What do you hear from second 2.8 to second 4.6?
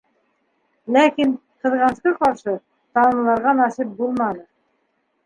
тамамларға насип булманы.